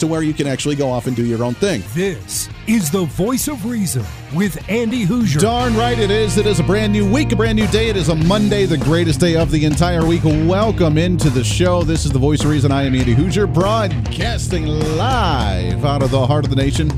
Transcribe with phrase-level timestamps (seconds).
[0.00, 1.82] to where you can actually go off and do your own thing.
[1.94, 4.04] This is the voice of reason
[4.34, 5.40] with Andy Hooser.
[5.40, 6.38] Darn right it is.
[6.38, 7.88] It is a brand new week, a brand new day.
[7.88, 10.24] It is a Monday, the greatest day of the entire week.
[10.24, 11.82] Welcome into the show.
[11.82, 12.72] This is the voice of reason.
[12.72, 16.90] I am Andy Hooser, broadcasting live out of the heart of the nation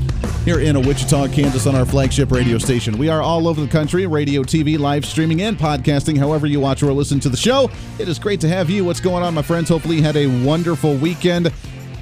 [0.45, 2.97] here in Wichita, Kansas, on our flagship radio station.
[2.97, 6.17] We are all over the country, radio, TV, live streaming, and podcasting.
[6.17, 8.85] However, you watch or listen to the show, it is great to have you.
[8.85, 9.69] What's going on, my friends?
[9.69, 11.51] Hopefully, you had a wonderful weekend.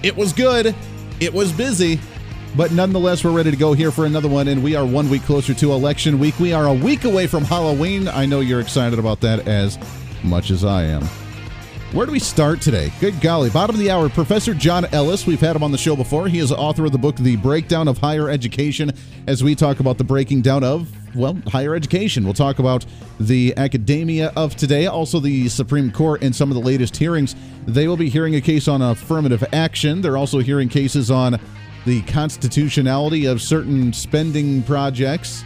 [0.03, 0.75] It was good.
[1.21, 1.99] It was busy.
[2.57, 5.21] But nonetheless, we're ready to go here for another one, and we are one week
[5.23, 6.37] closer to election week.
[6.39, 8.09] We are a week away from Halloween.
[8.09, 9.79] I know you're excited about that as
[10.23, 11.07] much as I am.
[11.93, 12.89] Where do we start today?
[13.01, 13.49] Good golly.
[13.49, 15.27] Bottom of the hour, Professor John Ellis.
[15.27, 16.29] We've had him on the show before.
[16.29, 18.93] He is author of the book, The Breakdown of Higher Education,
[19.27, 22.23] as we talk about the breaking down of, well, higher education.
[22.23, 22.85] We'll talk about
[23.19, 27.35] the academia of today, also the Supreme Court and some of the latest hearings.
[27.67, 30.01] They will be hearing a case on affirmative action.
[30.01, 31.41] They're also hearing cases on
[31.85, 35.43] the constitutionality of certain spending projects.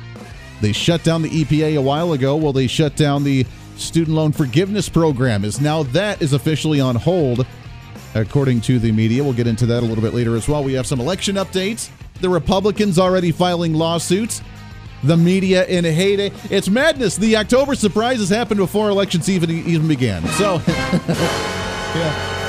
[0.62, 2.36] They shut down the EPA a while ago.
[2.36, 3.48] Well, they shut down the
[3.78, 5.44] student loan forgiveness program.
[5.44, 7.46] Is now that is officially on hold,
[8.14, 9.24] according to the media.
[9.24, 10.64] We'll get into that a little bit later as well.
[10.64, 11.90] We have some election updates.
[12.22, 14.42] The Republicans already filing lawsuits.
[15.04, 16.32] The media in a heyday.
[16.50, 17.18] It's madness.
[17.18, 20.26] The October surprises happened before elections even even began.
[20.30, 22.45] So, yeah.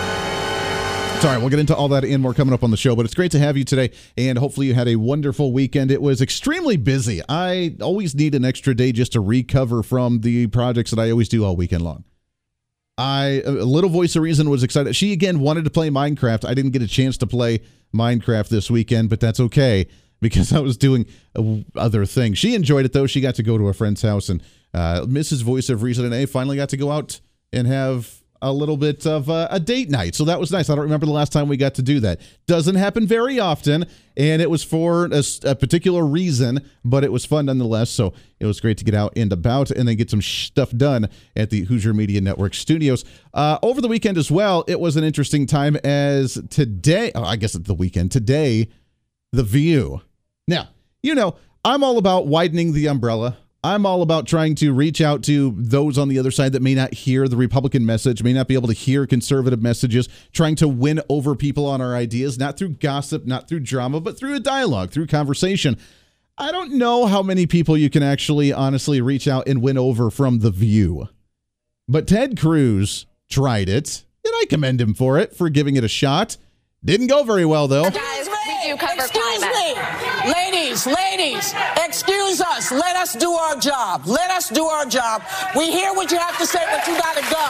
[1.20, 3.14] Sorry, we'll get into all that and more coming up on the show, but it's
[3.14, 5.91] great to have you today, and hopefully you had a wonderful weekend.
[5.91, 7.20] It was extremely busy.
[7.29, 11.29] I always need an extra day just to recover from the projects that I always
[11.29, 12.05] do all weekend long.
[12.98, 14.95] I little voice of reason was excited.
[14.95, 16.46] She again wanted to play Minecraft.
[16.48, 17.61] I didn't get a chance to play
[17.95, 19.89] Minecraft this weekend, but that's okay
[20.20, 21.07] because I was doing
[21.74, 22.39] other things.
[22.39, 23.07] She enjoyed it though.
[23.07, 24.42] She got to go to a friend's house, and
[24.74, 25.42] uh, Mrs.
[25.42, 27.20] Voice of Reason and A finally got to go out
[27.52, 30.14] and have a little bit of a, a, date night.
[30.14, 30.69] So that was nice.
[30.69, 32.20] I don't remember the last time we got to do that.
[32.47, 33.86] Doesn't happen very often,
[34.17, 37.91] and it was for a, a particular reason, but it was fun nonetheless.
[37.91, 41.08] So it was great to get out and about and then get some stuff done
[41.35, 43.05] at the Hooser Media Network studios.
[43.35, 47.36] Uh, over the weekend as well, it was an interesting time as today, oh, I
[47.36, 48.68] guess it's the weekend, today,
[49.33, 50.03] The View.
[50.47, 50.68] Now,
[51.03, 53.39] you know, I'm all about widening the umbrella.
[53.67, 56.77] I'm all about trying to reach out to those on the other side that may
[56.77, 60.69] not hear the Republican message, may not be able to hear conservative messages, trying to
[60.69, 64.41] win over people on our ideas, not through gossip, not through drama, but through a
[64.41, 65.77] dialogue, through conversation.
[66.39, 70.13] I don't know how many people you can actually honestly reach out and win over
[70.13, 71.09] from The View.
[71.89, 75.89] But Ted Cruz tried it, and I commend him for it, for giving it a
[75.89, 76.37] shot.
[76.85, 77.91] Didn't go very well, though.
[77.91, 80.03] Guys, we do cover Excuse climate.
[80.03, 80.05] me.
[80.77, 82.70] Ladies, ladies, excuse us.
[82.70, 84.03] Let us do our job.
[84.05, 85.23] Let us do our job.
[85.57, 87.47] We hear what you have to say, but you gotta go.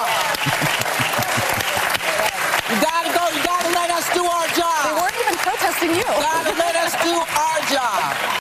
[2.71, 3.27] You gotta go.
[3.37, 4.79] You gotta let us do our job.
[4.79, 5.03] They job.
[5.03, 5.97] weren't even protesting you.
[5.97, 8.41] You gotta let us do our job.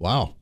[0.00, 0.34] Wow.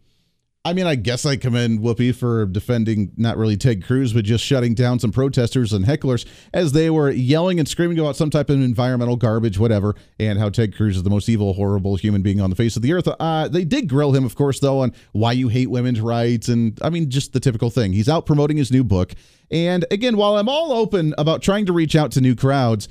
[0.64, 4.44] I mean, I guess I commend Whoopi for defending not really Ted Cruz, but just
[4.44, 8.50] shutting down some protesters and hecklers as they were yelling and screaming about some type
[8.50, 12.40] of environmental garbage, whatever, and how Ted Cruz is the most evil, horrible human being
[12.40, 13.08] on the face of the earth.
[13.08, 16.48] Uh, they did grill him, of course, though, on why you hate women's rights.
[16.48, 17.92] And I mean, just the typical thing.
[17.92, 19.14] He's out promoting his new book.
[19.50, 22.88] And again, while I'm all open about trying to reach out to new crowds,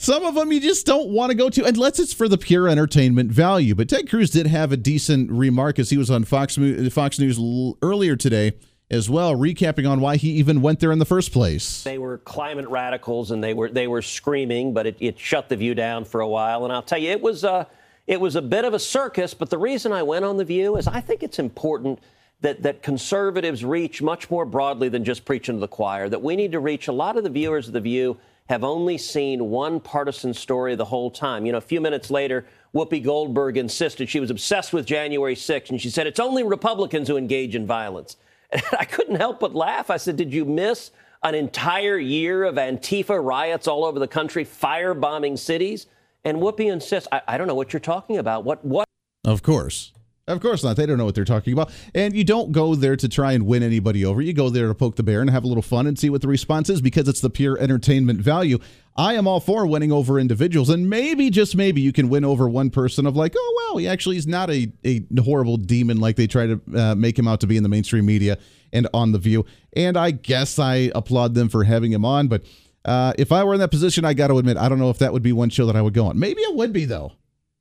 [0.00, 2.68] some of them you just don't want to go to unless it's for the pure
[2.68, 3.74] entertainment value.
[3.74, 6.56] But Ted Cruz did have a decent remark as he was on Fox,
[6.92, 7.38] Fox News
[7.82, 8.52] earlier today
[8.90, 11.82] as well, recapping on why he even went there in the first place.
[11.82, 15.56] They were climate radicals and they were they were screaming, but it, it shut the
[15.56, 16.64] view down for a while.
[16.64, 17.64] And I'll tell you, it was uh,
[18.06, 19.34] it was a bit of a circus.
[19.34, 21.98] But the reason I went on the View is I think it's important
[22.40, 26.08] that that conservatives reach much more broadly than just preaching to the choir.
[26.08, 28.16] That we need to reach a lot of the viewers of the View
[28.48, 31.44] have only seen one partisan story the whole time.
[31.44, 35.70] You know, a few minutes later, Whoopi Goldberg insisted she was obsessed with January 6th,
[35.70, 38.16] and she said it's only Republicans who engage in violence.
[38.50, 39.90] And I couldn't help but laugh.
[39.90, 40.90] I said, Did you miss
[41.22, 45.86] an entire year of Antifa riots all over the country, firebombing cities?
[46.24, 48.44] And Whoopi insists, I, I don't know what you're talking about.
[48.44, 48.86] What, what?
[49.26, 49.92] Of course.
[50.28, 50.76] Of course not.
[50.76, 51.70] They don't know what they're talking about.
[51.94, 54.20] And you don't go there to try and win anybody over.
[54.20, 56.20] You go there to poke the bear and have a little fun and see what
[56.20, 58.58] the response is because it's the pure entertainment value.
[58.94, 60.68] I am all for winning over individuals.
[60.68, 63.88] And maybe, just maybe, you can win over one person of like, oh, well, he
[63.88, 67.40] actually is not a, a horrible demon like they try to uh, make him out
[67.40, 68.36] to be in the mainstream media
[68.72, 69.46] and on The View.
[69.74, 72.28] And I guess I applaud them for having him on.
[72.28, 72.44] But
[72.84, 74.98] uh, if I were in that position, I got to admit, I don't know if
[74.98, 76.18] that would be one show that I would go on.
[76.18, 77.12] Maybe it would be, though,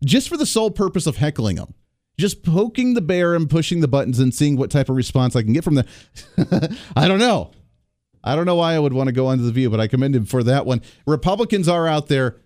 [0.04, 1.74] just for the sole purpose of heckling him
[2.20, 5.44] just poking the bear and pushing the buttons and seeing what type of response I
[5.44, 5.86] can get from them.
[6.96, 7.52] I don't know.
[8.24, 10.16] I don't know why I would want to go onto the view, but I commend
[10.16, 10.82] him for that one.
[11.06, 12.38] Republicans are out there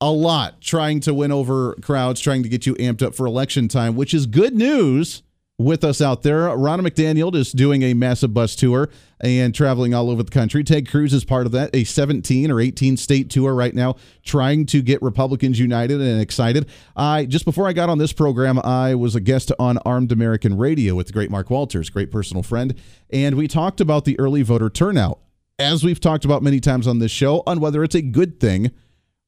[0.00, 3.68] a lot trying to win over crowds, trying to get you amped up for election
[3.68, 5.22] time, which is good news
[5.62, 6.48] with us out there.
[6.48, 8.88] Ronna McDaniel is doing a massive bus tour
[9.20, 10.64] and traveling all over the country.
[10.64, 14.66] Ted Cruz is part of that, a 17 or 18 state tour right now, trying
[14.66, 16.68] to get Republicans united and excited.
[16.96, 20.56] I just before I got on this program, I was a guest on Armed American
[20.56, 22.74] Radio with the great Mark Walters, great personal friend,
[23.10, 25.20] and we talked about the early voter turnout.
[25.58, 28.72] As we've talked about many times on this show, on whether it's a good thing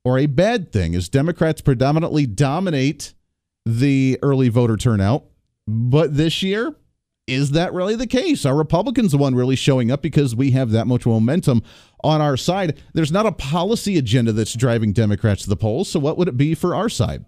[0.05, 3.15] or a bad thing, as Democrats predominantly dominate
[3.65, 5.25] the early voter turnout
[5.67, 6.75] but this year,
[7.27, 8.45] is that really the case?
[8.45, 11.63] Are Republicans the one really showing up because we have that much momentum
[12.03, 12.81] on our side?
[12.93, 15.89] There's not a policy agenda that's driving Democrats to the polls.
[15.89, 17.25] So what would it be for our side?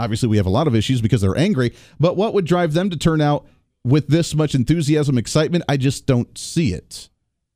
[0.00, 2.90] Obviously, we have a lot of issues because they're angry, but what would drive them
[2.90, 3.46] to turn out
[3.84, 5.64] with this much enthusiasm, excitement?
[5.68, 7.08] I just don't see it.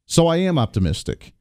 [0.07, 1.33] So I am optimistic.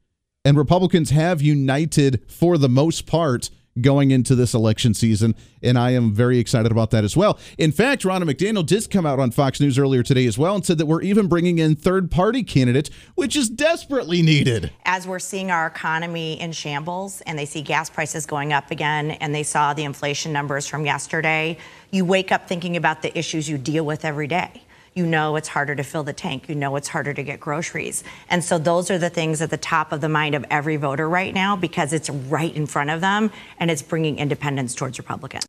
[0.44, 3.50] And Republicans have united for the most part
[3.80, 7.38] going into this election season, and I am very excited about that as well.
[7.58, 10.64] In fact, Ronna McDaniel did come out on Fox News earlier today as well and
[10.64, 14.70] said that we're even bringing in third party candidates, which is desperately needed.
[14.84, 19.12] As we're seeing our economy in shambles and they see gas prices going up again
[19.12, 21.56] and they saw the inflation numbers from yesterday,
[21.90, 24.65] you wake up thinking about the issues you deal with every day
[24.96, 26.48] you know it's harder to fill the tank.
[26.48, 28.02] You know it's harder to get groceries.
[28.30, 31.08] And so those are the things at the top of the mind of every voter
[31.08, 35.44] right now because it's right in front of them and it's bringing independence towards Republicans.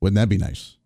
[0.00, 0.76] Wouldn't that be nice?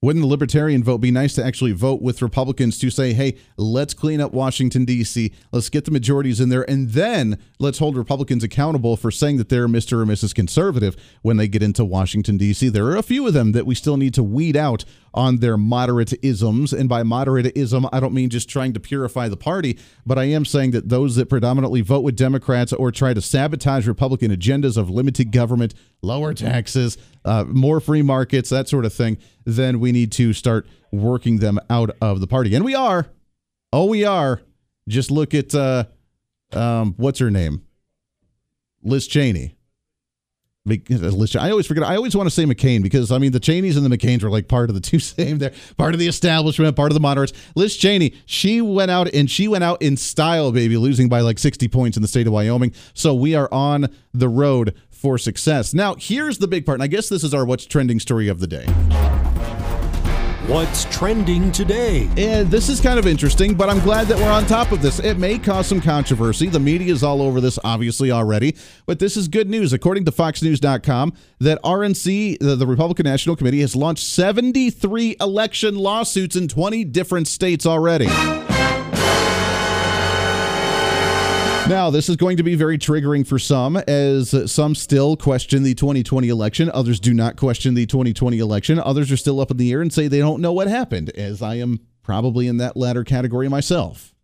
[0.00, 3.94] Wouldn't the libertarian vote be nice to actually vote with Republicans to say, hey, let's
[3.94, 8.44] clean up Washington, D.C., let's get the majorities in there, and then let's hold Republicans
[8.44, 9.94] accountable for saying that they're Mr.
[9.94, 10.32] or Mrs.
[10.32, 12.68] Conservative when they get into Washington, D.C.?
[12.68, 14.84] There are a few of them that we still need to weed out
[15.18, 16.72] on their moderate isms.
[16.72, 19.76] And by moderate ism, I don't mean just trying to purify the party,
[20.06, 23.88] but I am saying that those that predominantly vote with Democrats or try to sabotage
[23.88, 29.18] Republican agendas of limited government, lower taxes, uh, more free markets, that sort of thing,
[29.44, 32.54] then we need to start working them out of the party.
[32.54, 33.08] And we are.
[33.72, 34.40] Oh, we are.
[34.86, 35.84] Just look at uh,
[36.52, 37.66] um, what's her name?
[38.84, 39.57] Liz Cheney.
[41.40, 41.84] I always forget.
[41.84, 44.30] I always want to say McCain because I mean the Cheneys and the McCains were
[44.30, 47.32] like part of the two same there, part of the establishment, part of the moderates.
[47.54, 51.38] Liz Cheney, she went out and she went out in style, baby, losing by like
[51.38, 52.72] 60 points in the state of Wyoming.
[52.94, 55.72] So we are on the road for success.
[55.72, 58.40] Now, here's the big part, and I guess this is our what's trending story of
[58.40, 59.07] the day.
[60.48, 62.08] What's trending today?
[62.16, 64.98] And this is kind of interesting, but I'm glad that we're on top of this.
[64.98, 66.48] It may cause some controversy.
[66.48, 68.56] The media is all over this, obviously, already,
[68.86, 69.74] but this is good news.
[69.74, 76.34] According to FoxNews.com, that RNC, the, the Republican National Committee, has launched 73 election lawsuits
[76.34, 78.06] in 20 different states already.
[81.68, 85.74] Now, this is going to be very triggering for some, as some still question the
[85.74, 86.70] 2020 election.
[86.72, 88.78] Others do not question the 2020 election.
[88.78, 91.42] Others are still up in the air and say they don't know what happened, as
[91.42, 94.14] I am probably in that latter category myself.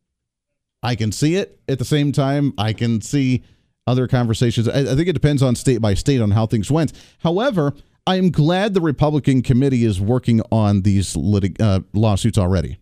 [0.83, 1.61] I can see it.
[1.69, 3.43] At the same time, I can see
[3.87, 4.67] other conversations.
[4.67, 6.95] I, think it depends on state by state on how things went.
[7.19, 7.75] However,
[8.07, 12.79] I am glad the Republican committee is working on these litig- uh, lawsuits already.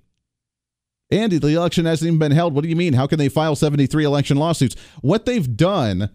[1.13, 2.55] Andy, the election hasn't even been held.
[2.55, 2.95] What do you mean?
[2.95, 4.75] How can they file 73 election lawsuits?
[5.03, 6.09] What they've done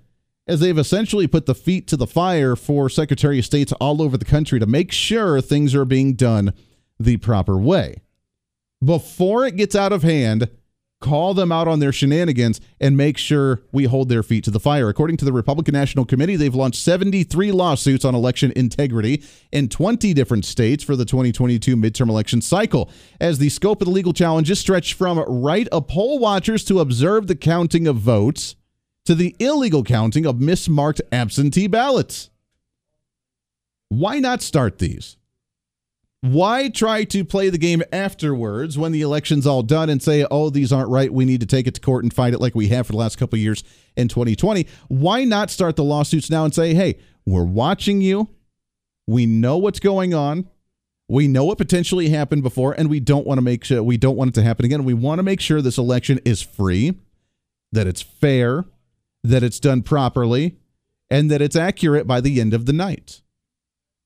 [0.47, 4.17] is they've essentially put the feet to the fire for Secretary of States all over
[4.17, 6.53] the country to make sure things are being done
[6.99, 8.01] the proper way.
[8.83, 10.49] Before it gets out of hand,
[10.99, 14.59] call them out on their shenanigans, and make sure we hold their feet to the
[14.59, 14.89] fire.
[14.89, 20.13] According to the Republican National Committee, they've launched 73 lawsuits on election integrity in 20
[20.13, 22.89] different states for the 2022 midterm election cycle,
[23.21, 27.27] as the scope of the legal challenges stretch from right of poll watchers to observe
[27.27, 28.55] the counting of votes
[29.05, 32.29] to the illegal counting of mismarked absentee ballots.
[33.89, 35.15] Why not start these?
[36.33, 40.49] Why try to play the game afterwards when the election's all done and say, oh,
[40.49, 41.11] these aren't right.
[41.11, 42.97] We need to take it to court and fight it like we have for the
[42.97, 43.63] last couple years
[43.95, 44.67] in 2020.
[44.87, 48.29] Why not start the lawsuits now and say, hey, we're watching you.
[49.05, 50.49] We know what's going on.
[51.09, 54.17] We know what potentially happened before, and we don't want to make sure we don't
[54.17, 54.83] want it to happen again.
[54.83, 56.99] We want to make sure this election is free,
[57.71, 58.65] that it's fair,
[59.23, 60.57] that it's done properly,
[61.09, 63.21] and that it's accurate by the end of the night.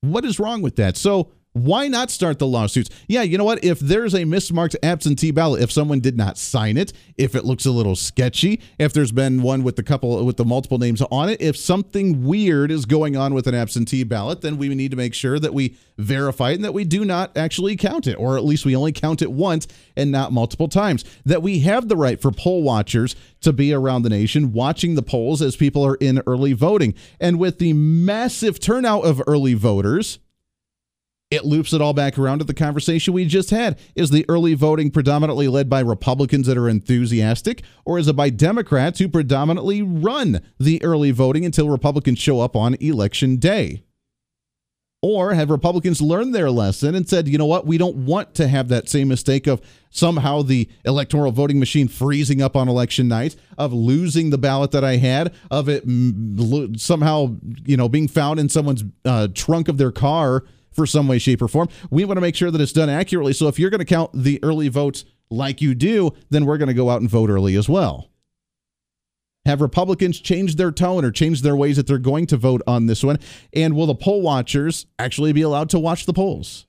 [0.00, 0.96] What is wrong with that?
[0.96, 2.88] So why not start the lawsuits?
[3.08, 3.62] Yeah, you know what?
[3.62, 7.66] If there's a mismarked absentee ballot, if someone did not sign it, if it looks
[7.66, 11.28] a little sketchy, if there's been one with the couple with the multiple names on
[11.28, 14.96] it, if something weird is going on with an absentee ballot, then we need to
[14.96, 18.38] make sure that we verify it and that we do not actually count it, or
[18.38, 21.04] at least we only count it once and not multiple times.
[21.26, 25.02] That we have the right for poll watchers to be around the nation watching the
[25.02, 26.94] polls as people are in early voting.
[27.20, 30.18] And with the massive turnout of early voters,
[31.32, 33.78] it loops it all back around to the conversation we just had.
[33.96, 38.28] Is the early voting predominantly led by Republicans that are enthusiastic, or is it by
[38.28, 43.82] Democrats who predominantly run the early voting until Republicans show up on election day?
[45.00, 48.46] Or have Republicans learned their lesson and said, you know what, we don't want to
[48.46, 53.36] have that same mistake of somehow the electoral voting machine freezing up on election night,
[53.56, 55.82] of losing the ballot that I had, of it
[56.78, 61.18] somehow, you know, being found in someone's uh, trunk of their car for some way,
[61.18, 61.68] shape, or form.
[61.90, 63.32] We want to make sure that it's done accurately.
[63.32, 66.68] So if you're going to count the early votes like you do, then we're going
[66.68, 68.08] to go out and vote early as well.
[69.44, 72.86] Have Republicans changed their tone or changed their ways that they're going to vote on
[72.86, 73.18] this one?
[73.52, 76.66] And will the poll watchers actually be allowed to watch the polls?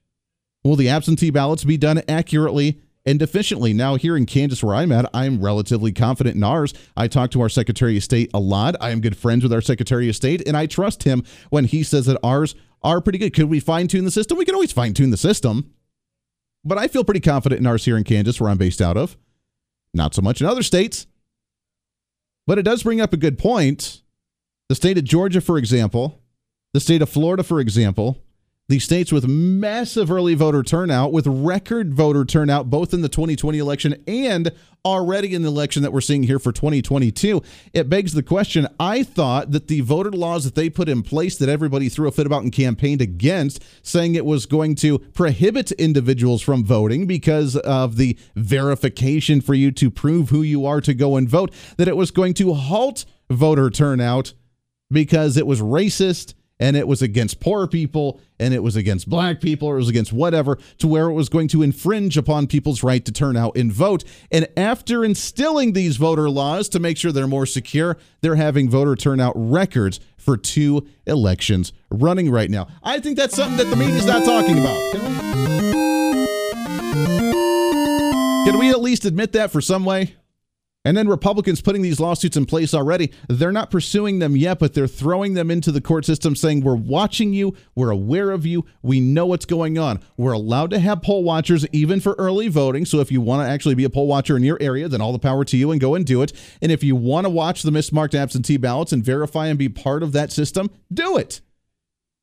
[0.63, 3.73] Will the absentee ballots be done accurately and efficiently.
[3.73, 6.73] Now, here in Kansas, where I'm at, I'm relatively confident in ours.
[6.95, 8.75] I talk to our Secretary of State a lot.
[8.79, 11.83] I am good friends with our Secretary of State, and I trust him when he
[11.83, 13.33] says that ours are pretty good.
[13.33, 14.37] Could we fine tune the system?
[14.37, 15.73] We can always fine tune the system.
[16.65, 19.17] But I feel pretty confident in ours here in Kansas, where I'm based out of.
[19.93, 21.07] Not so much in other states.
[22.47, 24.01] But it does bring up a good point.
[24.69, 26.21] The state of Georgia, for example,
[26.73, 28.22] the state of Florida, for example,
[28.69, 33.57] the states with massive early voter turnout, with record voter turnout, both in the 2020
[33.57, 34.51] election and
[34.85, 37.41] already in the election that we're seeing here for 2022.
[37.73, 41.37] It begs the question I thought that the voter laws that they put in place
[41.37, 45.73] that everybody threw a fit about and campaigned against, saying it was going to prohibit
[45.73, 50.93] individuals from voting because of the verification for you to prove who you are to
[50.93, 54.33] go and vote, that it was going to halt voter turnout
[54.89, 59.41] because it was racist and it was against poor people and it was against black
[59.41, 62.83] people or it was against whatever to where it was going to infringe upon people's
[62.83, 64.03] right to turn out and vote.
[64.31, 68.95] And after instilling these voter laws to make sure they're more secure, they're having voter
[68.95, 72.67] turnout records for two elections running right now.
[72.81, 74.93] I think that's something that the media's not talking about.
[78.45, 80.15] Can we at least admit that for some way?
[80.85, 84.73] And then Republicans putting these lawsuits in place already, they're not pursuing them yet, but
[84.73, 88.65] they're throwing them into the court system saying, We're watching you, we're aware of you,
[88.81, 90.01] we know what's going on.
[90.17, 92.85] We're allowed to have poll watchers even for early voting.
[92.85, 95.13] So if you want to actually be a poll watcher in your area, then all
[95.13, 96.33] the power to you and go and do it.
[96.61, 100.03] And if you want to watch the mismarked absentee ballots and verify and be part
[100.03, 101.39] of that system, do it.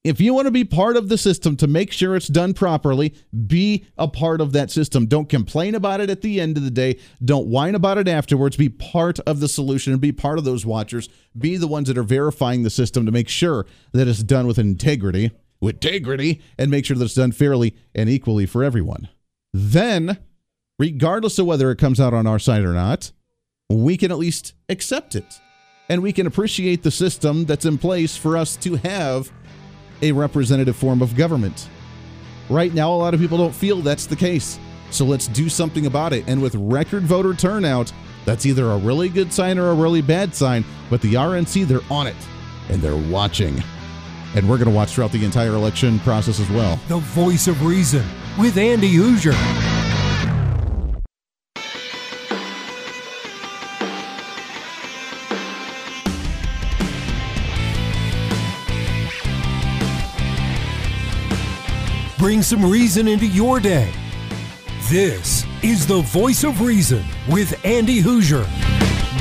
[0.02, 3.14] If you want to be part of the system to make sure it's done properly,
[3.46, 5.04] be a part of that system.
[5.04, 6.98] Don't complain about it at the end of the day.
[7.22, 8.56] Don't whine about it afterwards.
[8.56, 11.10] Be part of the solution and be part of those watchers.
[11.36, 14.58] Be the ones that are verifying the system to make sure that it's done with
[14.58, 19.10] integrity, with integrity, and make sure that it's done fairly and equally for everyone.
[19.52, 20.16] Then,
[20.78, 23.12] regardless of whether it comes out on our side or not,
[23.68, 25.40] we can at least accept it.
[25.90, 29.30] And we can appreciate the system that's in place for us to have
[30.02, 31.68] a representative form of government.
[32.48, 34.58] Right now, a lot of people don't feel that's the case.
[34.90, 36.24] So let's do something about it.
[36.26, 37.92] And with record voter turnout,
[38.24, 40.64] that's either a really good sign or a really bad sign.
[40.90, 42.16] But the RNC, they're on it
[42.68, 43.62] and they're watching.
[44.34, 46.78] And we're going to watch throughout the entire election process as well.
[46.88, 48.04] The voice of reason
[48.38, 49.79] with Andy Hooser.
[62.20, 63.90] Bring some reason into your day.
[64.90, 68.46] This is the voice of reason with Andy Hooser.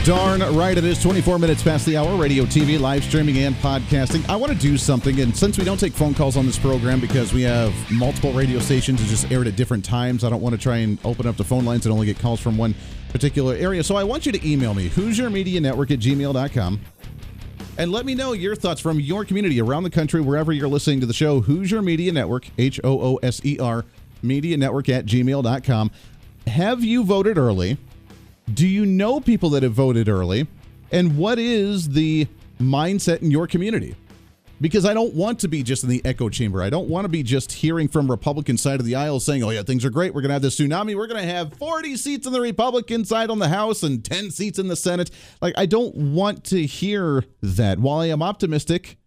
[0.04, 2.18] Darn right, it is 24 minutes past the hour.
[2.18, 4.28] Radio, TV, live streaming, and podcasting.
[4.28, 7.00] I want to do something, and since we don't take phone calls on this program
[7.00, 10.56] because we have multiple radio stations that just aired at different times, I don't want
[10.56, 12.76] to try and open up the phone lines and only get calls from one
[13.14, 13.82] particular area.
[13.82, 16.82] So I want you to email me, Hooser Media Network at gmail.com
[17.80, 21.00] and let me know your thoughts from your community around the country, wherever you're listening
[21.00, 21.42] to the show.
[21.42, 23.86] Hooser Media Network, H O O S E R,
[24.22, 25.90] media network at gmail.com.
[26.46, 27.78] Have you voted early?
[28.54, 30.46] Do you know people that have voted early?
[30.92, 32.28] And what is the
[32.60, 33.96] mindset in your community?
[34.62, 36.62] Because I don't want to be just in the echo chamber.
[36.62, 39.50] I don't want to be just hearing from Republican side of the aisle saying, "Oh
[39.50, 40.14] yeah, things are great.
[40.14, 40.96] We're going to have this tsunami.
[40.96, 44.32] We're going to have 40 seats in the Republican side on the House and 10
[44.32, 45.12] seats in the Senate."
[45.42, 47.80] Like I don't want to hear that.
[47.80, 48.98] While I am optimistic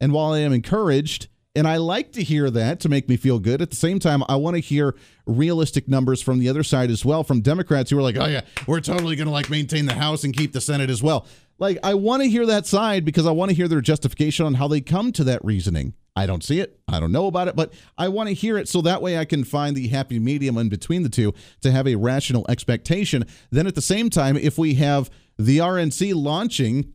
[0.00, 3.40] and while I am encouraged, and I like to hear that to make me feel
[3.40, 3.60] good.
[3.60, 4.94] At the same time, I want to hear
[5.26, 8.42] realistic numbers from the other side as well, from Democrats who are like, oh, yeah,
[8.68, 11.26] we're totally going to like maintain the House and keep the Senate as well.
[11.58, 14.54] Like, I want to hear that side because I want to hear their justification on
[14.54, 15.94] how they come to that reasoning.
[16.14, 16.78] I don't see it.
[16.86, 19.24] I don't know about it, but I want to hear it so that way I
[19.24, 23.24] can find the happy medium in between the two to have a rational expectation.
[23.50, 26.92] Then at the same time, if we have the RNC launching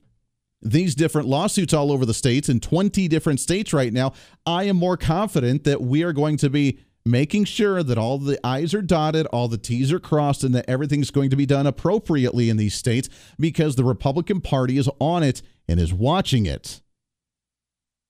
[0.63, 4.13] these different lawsuits all over the states in 20 different states right now,
[4.45, 8.39] I am more confident that we are going to be making sure that all the
[8.45, 11.67] I's are dotted, all the T's are crossed, and that everything's going to be done
[11.67, 16.81] appropriately in these states because the Republican Party is on it and is watching it.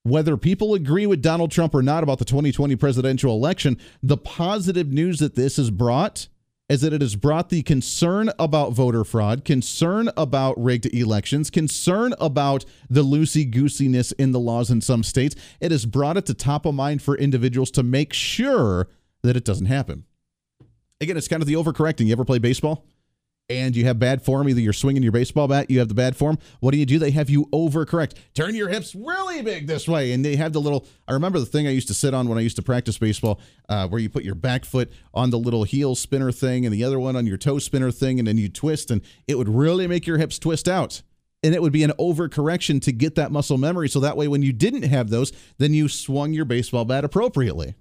[0.04, 4.92] Whether people agree with Donald Trump or not about the 2020 presidential election, the positive
[4.92, 6.28] news that this has brought
[6.70, 12.14] is that it has brought the concern about voter fraud, concern about rigged elections, concern
[12.20, 15.36] about the loosey goosiness in the laws in some states.
[15.60, 18.88] It has brought it to top of mind for individuals to make sure
[19.24, 20.06] that it doesn't happen.
[21.02, 22.06] Again, it's kind of the overcorrecting.
[22.06, 22.86] You ever play baseball?
[23.50, 26.16] And you have bad form, either you're swinging your baseball bat, you have the bad
[26.16, 26.38] form.
[26.60, 26.98] What do you do?
[26.98, 28.14] They have you overcorrect.
[28.34, 30.14] Turn your hips really big this way.
[30.14, 32.38] And they have the little, I remember the thing I used to sit on when
[32.38, 35.64] I used to practice baseball, uh, where you put your back foot on the little
[35.64, 38.50] heel spinner thing and the other one on your toe spinner thing, and then you
[38.50, 41.02] twist, and it would really make your hips twist out.
[41.46, 43.90] And it would be an overcorrection to get that muscle memory.
[43.90, 47.76] So that way, when you didn't have those, then you swung your baseball bat appropriately.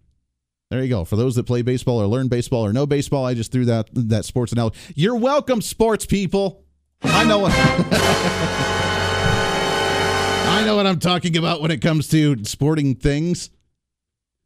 [0.73, 1.05] There you go.
[1.05, 3.91] For those that play baseball or learn baseball or know baseball, I just threw that
[3.93, 4.81] that sports analogy.
[4.95, 6.64] You're welcome, sports people.
[7.02, 7.52] I know what
[10.49, 13.50] I know what I'm talking about when it comes to sporting things.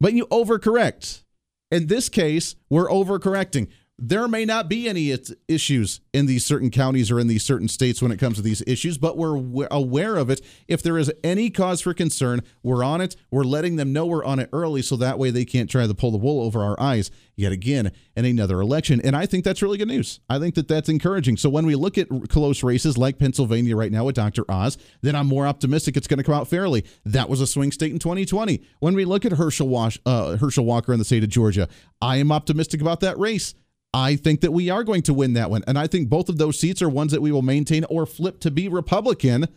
[0.01, 1.23] But you overcorrect.
[1.71, 3.69] In this case, we're overcorrecting
[3.99, 7.99] there may not be any issues in these certain counties or in these certain states
[7.99, 10.39] when it comes to these issues, but we're aware of it.
[10.67, 13.15] If there is any cause for concern, we're on it.
[13.31, 15.93] We're letting them know we're on it early so that way they can't try to
[15.95, 19.01] pull the wool over our eyes yet again in another election.
[19.03, 20.19] And I think that's really good news.
[20.29, 21.37] I think that that's encouraging.
[21.37, 24.45] So when we look at close races like Pennsylvania right now with Dr.
[24.47, 26.85] Oz, then I'm more optimistic it's going to come out fairly.
[27.03, 28.61] That was a swing state in 2020.
[28.79, 31.67] When we look at Herschel, Wash, uh, Herschel Walker in the state of Georgia,
[31.99, 33.55] I am optimistic about that race.
[33.93, 35.63] I think that we are going to win that one.
[35.67, 38.39] And I think both of those seats are ones that we will maintain or flip
[38.41, 39.47] to be Republican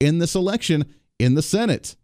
[0.00, 0.84] in this election
[1.18, 1.96] in the Senate.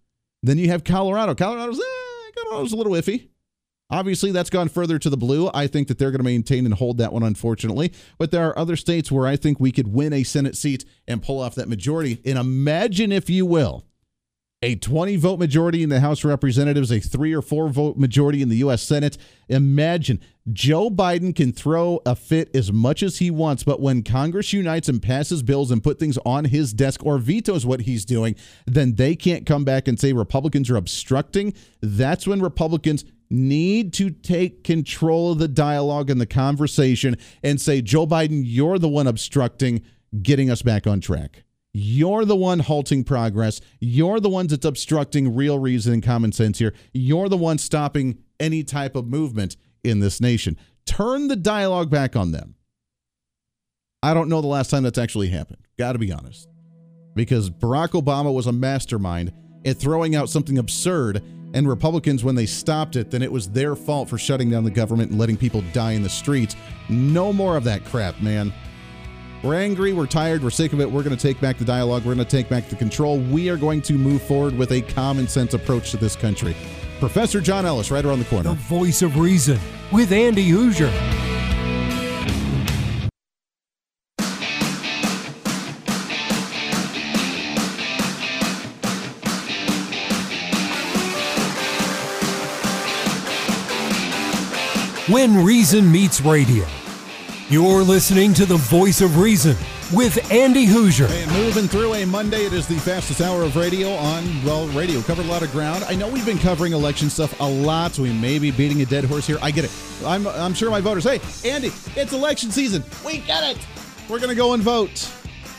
[0.43, 1.35] Then you have Colorado.
[1.35, 3.29] Colorado's, eh, Colorado's a little iffy.
[3.91, 5.51] Obviously, that's gone further to the blue.
[5.53, 7.93] I think that they're going to maintain and hold that one, unfortunately.
[8.17, 11.23] But there are other states where I think we could win a Senate seat and
[11.23, 12.19] pull off that majority.
[12.25, 13.85] And imagine, if you will,
[14.63, 18.43] a 20 vote majority in the House of Representatives, a three or four vote majority
[18.43, 18.83] in the U.S.
[18.83, 19.19] Senate.
[19.49, 20.21] Imagine
[20.53, 24.89] Joe Biden can throw a fit as much as he wants, but when Congress unites
[24.89, 28.95] and passes bills and put things on his desk or vetoes what he's doing, then
[28.95, 31.55] they can't come back and say Republicans are obstructing.
[31.81, 37.81] That's when Republicans need to take control of the dialogue and the conversation and say,
[37.81, 39.83] Joe Biden, you're the one obstructing
[40.23, 41.43] getting us back on track.
[41.75, 43.61] You're the one halting progress.
[43.81, 46.75] You're the ones that's obstructing real reason and common sense here.
[46.93, 50.59] You're the one stopping any type of movement in this nation.
[50.85, 52.57] Turn the dialogue back on them.
[54.03, 55.67] I don't know the last time that's actually happened.
[55.79, 56.49] Got to be honest.
[57.15, 59.33] Because Barack Obama was a mastermind
[59.65, 61.23] at throwing out something absurd,
[61.55, 64.71] and Republicans, when they stopped it, then it was their fault for shutting down the
[64.71, 66.57] government and letting people die in the streets.
[66.89, 68.53] No more of that crap, man.
[69.43, 70.89] We're angry, we're tired, we're sick of it.
[70.89, 73.19] We're going to take back the dialogue, we're going to take back the control.
[73.19, 76.55] We are going to move forward with a common sense approach to this country.
[77.01, 78.51] Professor John Ellis, right around the corner.
[78.51, 79.59] The voice of reason
[79.91, 80.93] with Andy Hooser.
[95.09, 96.65] When Reason Meets Radio.
[97.53, 99.59] You're listening to the voice of reason
[99.93, 101.07] with Andy Hooser.
[101.07, 105.03] Hey, moving through a Monday, it is the fastest hour of radio on, well, radio.
[105.03, 105.85] Covered a lot of ground.
[105.85, 108.87] I know we've been covering election stuff a lot, so we may be beating a
[108.87, 109.37] dead horse here.
[109.43, 109.71] I get it.
[110.03, 112.83] I'm, I'm sure my voters, hey, Andy, it's election season.
[113.05, 113.59] We get it.
[114.09, 115.13] We're going to go and vote.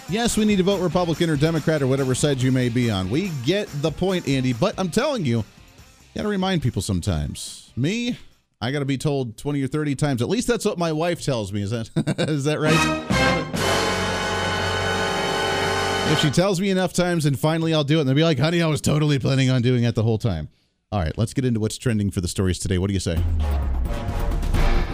[0.10, 3.08] Yes, we need to vote Republican or Democrat or whatever side you may be on.
[3.08, 7.71] We get the point, Andy, but I'm telling you, you got to remind people sometimes.
[7.75, 8.17] Me,
[8.63, 10.21] I got to be told 20 or 30 times.
[10.21, 11.63] At least that's what my wife tells me.
[11.63, 11.89] Is that
[12.30, 12.73] is that right?
[16.13, 18.39] If she tells me enough times and finally I'll do it, and they'll be like,
[18.39, 20.47] honey, I was totally planning on doing it the whole time.
[20.93, 22.78] All right, let's get into what's trending for the stories today.
[22.78, 23.21] What do you say?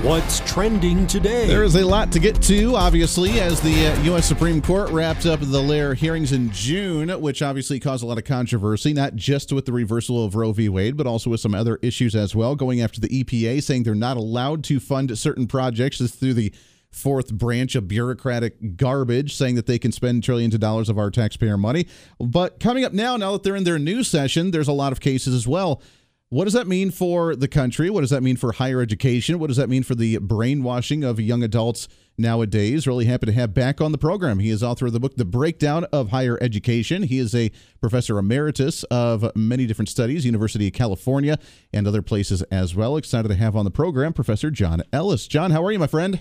[0.03, 1.45] What's trending today?
[1.45, 4.25] There is a lot to get to, obviously, as the uh, U.S.
[4.25, 8.23] Supreme Court wrapped up the Lair hearings in June, which obviously caused a lot of
[8.23, 10.69] controversy, not just with the reversal of Roe v.
[10.69, 13.93] Wade, but also with some other issues as well, going after the EPA, saying they're
[13.93, 16.53] not allowed to fund certain projects through the
[16.89, 21.11] fourth branch of bureaucratic garbage, saying that they can spend trillions of dollars of our
[21.11, 21.87] taxpayer money.
[22.21, 25.01] But coming up now, now that they're in their new session, there's a lot of
[25.01, 25.81] cases as well
[26.29, 27.89] what does that mean for the country?
[27.89, 29.39] What does that mean for higher education?
[29.39, 31.87] What does that mean for the brainwashing of young adults
[32.19, 32.85] nowadays?
[32.85, 34.37] Really happy to have back on the program.
[34.37, 37.01] He is author of the book, The Breakdown of Higher Education.
[37.01, 41.39] He is a professor emeritus of many different studies, University of California,
[41.73, 42.95] and other places as well.
[42.95, 45.25] Excited to have on the program Professor John Ellis.
[45.25, 46.19] John, how are you, my friend?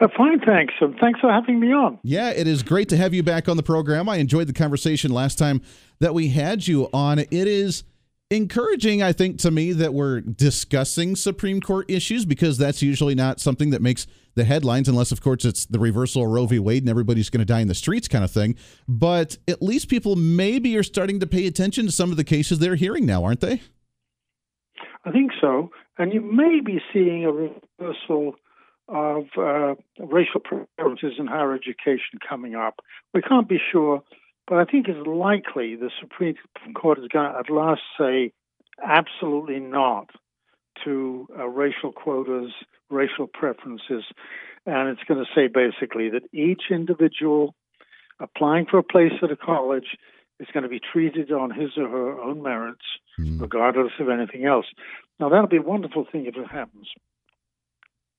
[0.00, 0.74] Uh, fine, thanks.
[0.80, 1.98] And thanks for having me on.
[2.04, 4.08] Yeah, it is great to have you back on the program.
[4.08, 5.60] I enjoyed the conversation last time
[5.98, 7.18] that we had you on.
[7.18, 7.82] It is
[8.30, 13.40] encouraging, I think, to me that we're discussing Supreme Court issues because that's usually not
[13.40, 16.60] something that makes the headlines, unless, of course, it's the reversal of Roe v.
[16.60, 18.54] Wade and everybody's going to die in the streets kind of thing.
[18.86, 22.60] But at least people maybe are starting to pay attention to some of the cases
[22.60, 23.60] they're hearing now, aren't they?
[25.04, 25.70] I think so.
[25.98, 28.36] And you may be seeing a reversal
[28.88, 32.80] of uh, racial preferences in higher education coming up.
[33.12, 34.02] We can't be sure
[34.50, 36.34] but I think it's likely the Supreme
[36.74, 38.32] Court is going to at last say
[38.84, 40.10] absolutely not
[40.84, 42.50] to uh, racial quotas,
[42.90, 44.04] racial preferences,
[44.66, 47.54] and it's going to say basically that each individual
[48.18, 49.96] applying for a place at a college
[50.40, 52.84] is going to be treated on his or her own merits,
[53.20, 53.40] mm-hmm.
[53.40, 54.66] regardless of anything else.
[55.20, 56.88] Now, that'll be a wonderful thing if it happens.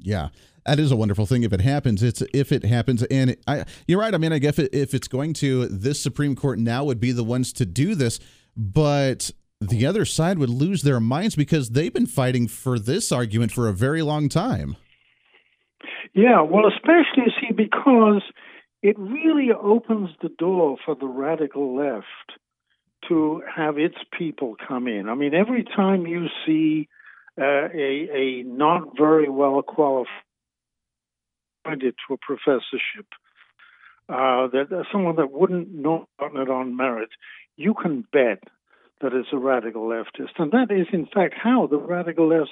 [0.02, 0.30] Yeah,
[0.66, 2.04] that is a wonderful thing if it happens.
[2.04, 4.14] It's if it happens, and I, you're right.
[4.14, 7.24] I mean, I guess if it's going to, this Supreme Court now would be the
[7.24, 8.20] ones to do this,
[8.56, 13.52] but the other side would lose their minds because they've been fighting for this argument
[13.52, 14.76] for a very long time.
[16.14, 18.24] Yeah, well, especially you see because
[18.82, 22.06] it really opens the door for the radical left
[23.08, 25.08] to have its people come in.
[25.10, 26.88] I mean, every time you see
[27.40, 30.08] uh, a, a not very well qualified
[31.66, 33.08] to a professorship,
[34.10, 37.10] uh, that uh, someone that wouldn't know it on merit,
[37.56, 38.44] you can bet
[39.02, 40.38] that it's a radical leftist.
[40.38, 42.52] And that is, in fact, how the radical left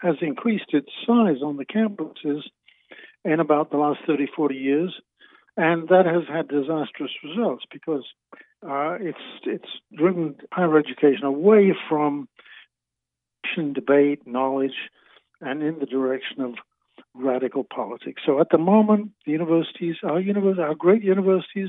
[0.00, 2.42] has increased its size on the campuses
[3.24, 4.94] in about the last 30, 40 years.
[5.56, 8.04] And that has had disastrous results because
[8.62, 12.28] uh, it's it's driven higher education away from
[13.72, 14.90] debate, knowledge,
[15.40, 16.54] and in the direction of
[17.14, 18.22] radical politics.
[18.24, 21.68] So at the moment, the universities, our universities, our great universities,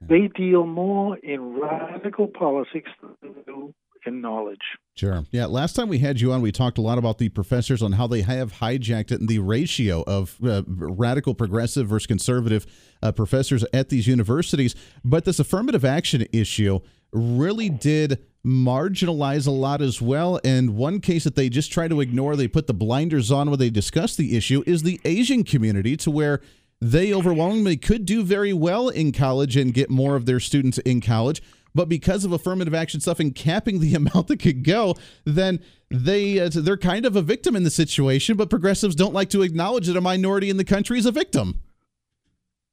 [0.00, 3.74] they deal more in radical politics than they do
[4.06, 4.60] in knowledge.
[4.94, 5.24] Sure.
[5.30, 5.46] Yeah.
[5.46, 8.06] Last time we had you on, we talked a lot about the professors on how
[8.06, 12.66] they have hijacked it and the ratio of uh, radical progressive versus conservative
[13.02, 14.74] uh, professors at these universities.
[15.04, 16.80] But this affirmative action issue
[17.12, 20.38] really did marginalize a lot as well.
[20.44, 23.58] And one case that they just try to ignore, they put the blinders on when
[23.58, 26.40] they discuss the issue, is the Asian community, to where
[26.80, 31.00] they overwhelmingly could do very well in college and get more of their students in
[31.00, 31.42] college.
[31.74, 36.38] But because of affirmative action stuff and capping the amount that could go, then they
[36.38, 38.36] uh, they're kind of a victim in the situation.
[38.36, 41.60] But progressives don't like to acknowledge that a minority in the country is a victim.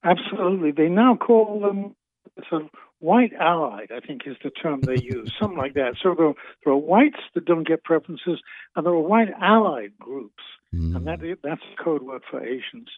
[0.04, 1.96] Absolutely, they now call them
[2.50, 2.70] sort of
[3.04, 5.96] white allied, I think is the term they use, something like that.
[6.02, 8.40] So there, there, are whites that don't get preferences,
[8.76, 10.96] and there are white allied groups, mm.
[10.96, 12.90] and that that's code word for Asians.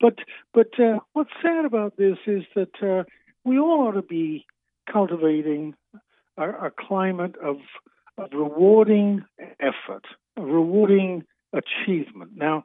[0.00, 0.18] But
[0.54, 3.04] but uh, what's sad about this is that uh,
[3.44, 4.46] we all ought to be
[4.90, 5.74] cultivating
[6.36, 7.56] a, a climate of,
[8.16, 9.24] of rewarding
[9.60, 10.04] effort,
[10.36, 12.32] rewarding achievement.
[12.36, 12.64] Now,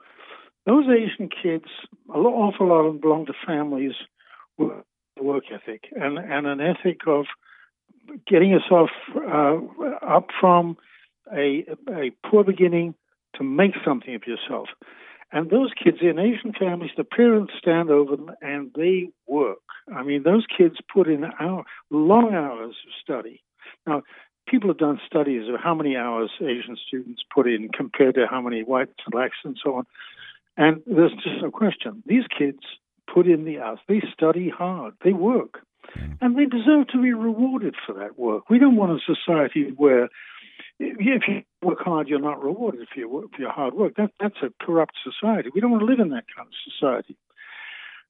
[0.66, 1.66] those Asian kids,
[2.14, 3.94] an awful lot of them belong to families
[5.22, 7.26] work ethic and, and an ethic of
[8.28, 9.58] getting yourself uh,
[10.06, 10.78] up from
[11.32, 12.96] a, a poor beginning
[13.36, 14.68] to make something of yourself.
[15.32, 19.58] And those kids in Asian families, the parents stand over them and they work.
[19.94, 23.42] I mean, those kids put in hour, long hours of study.
[23.88, 24.04] Now,
[24.48, 28.42] people have done studies of how many hours Asian students put in compared to how
[28.42, 29.86] many whites, and blacks, and so on.
[30.56, 32.04] And there's just no question.
[32.06, 32.60] These kids
[33.14, 33.80] put in the hours.
[33.88, 34.94] They study hard.
[35.04, 35.60] They work.
[36.22, 38.50] And they deserve to be rewarded for that work.
[38.50, 40.10] We don't want a society where
[40.80, 43.96] if you work hard, you're not rewarded for your, for your hard work.
[43.98, 45.50] That, that's a corrupt society.
[45.54, 47.16] We don't want to live in that kind of society.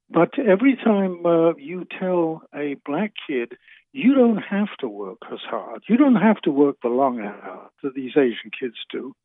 [0.10, 3.54] But every time uh, you tell a black kid,
[3.92, 7.72] you don't have to work as hard, you don't have to work the long hours
[7.84, 9.16] that these Asian kids do,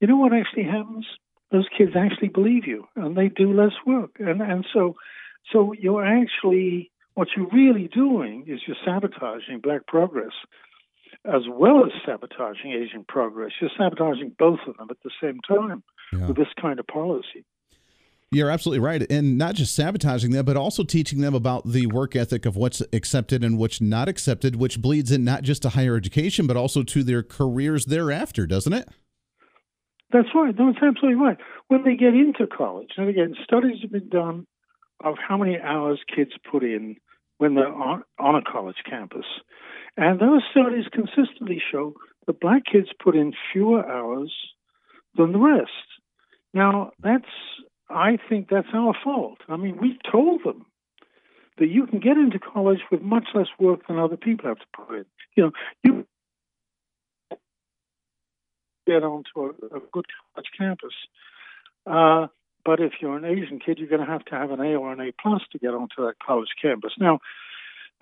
[0.00, 1.06] you know what actually happens?
[1.52, 4.94] Those kids actually believe you, and they do less work, and and so,
[5.52, 10.32] so you're actually what you're really doing is you're sabotaging black progress,
[11.24, 13.50] as well as sabotaging Asian progress.
[13.60, 15.82] You're sabotaging both of them at the same time
[16.12, 16.26] yeah.
[16.26, 17.44] with this kind of policy.
[18.32, 19.04] You're absolutely right.
[19.10, 22.80] And not just sabotaging them, but also teaching them about the work ethic of what's
[22.92, 26.84] accepted and what's not accepted, which bleeds in not just to higher education, but also
[26.84, 28.88] to their careers thereafter, doesn't it?
[30.12, 30.56] That's right.
[30.58, 31.38] No, it's absolutely right.
[31.68, 34.46] When they get into college, and again, studies have been done
[35.04, 36.96] of how many hours kids put in
[37.38, 39.24] when they're on, on a college campus.
[39.96, 41.94] And those studies consistently show
[42.26, 44.32] that black kids put in fewer hours
[45.16, 45.70] than the rest.
[46.52, 47.24] Now, that's
[47.88, 49.38] I think that's our fault.
[49.48, 50.64] I mean, we told them
[51.58, 54.66] that you can get into college with much less work than other people have to
[54.74, 55.04] put in.
[55.36, 55.50] You know,
[55.82, 56.06] you
[58.90, 60.94] get onto a, a good college campus.
[61.86, 62.26] Uh,
[62.64, 64.92] but if you're an Asian kid, you're going to have to have an A or
[64.92, 66.92] an A plus to get onto that college campus.
[66.98, 67.20] Now,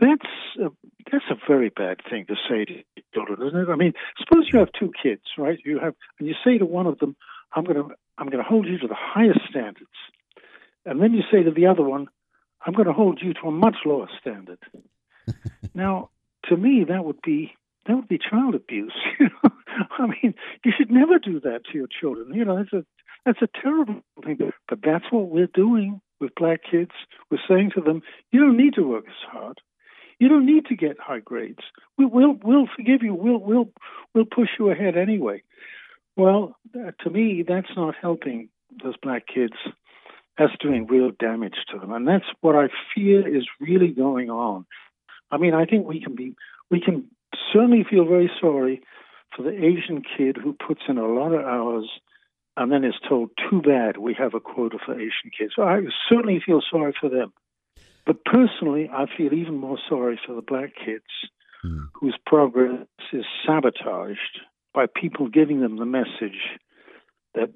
[0.01, 0.69] that's a,
[1.11, 2.83] that's a very bad thing to say to
[3.15, 3.69] children, isn't it?
[3.69, 5.59] I mean, suppose you have two kids, right?
[5.65, 7.17] You have, and you say to one of them,
[7.53, 9.87] "I'm going to I'm going to hold you to the highest standards.
[10.85, 12.09] And then you say to the other one,
[12.65, 14.59] I'm going to hold you to a much lower standard.
[15.75, 16.11] now,
[16.49, 17.53] to me, that would be
[17.87, 18.93] that would be child abuse.
[19.99, 22.35] I mean, you should never do that to your children.
[22.35, 22.85] You know, that's a
[23.25, 24.39] that's a terrible thing.
[24.69, 26.93] But that's what we're doing with black kids.
[27.31, 29.61] We're saying to them, you don't need to work as hard.
[30.19, 31.63] You don't need to get high grades.
[31.97, 33.15] We, will we'll forgive you.
[33.15, 33.71] We'll we'll
[34.15, 35.43] we'll push you ahead anyway.
[36.17, 38.49] Well, uh, to me, that's not helping
[38.83, 39.55] those black kids.
[40.37, 44.67] That's doing real damage to them, and that's what I fear is really going on.
[45.31, 46.35] I mean, I think we can be,
[46.71, 47.05] we can
[47.53, 48.83] certainly feel very sorry
[49.37, 51.89] for the Asian kid who puts in a lot of hours
[52.57, 55.53] and then is told, too bad, we have a quota for Asian kids.
[55.55, 57.33] So I certainly feel sorry for them.
[58.05, 61.05] But personally, I feel even more sorry for the black kids
[61.65, 61.89] mm.
[61.95, 64.41] whose progress is sabotaged
[64.75, 66.59] by people giving them the message
[67.35, 67.53] that.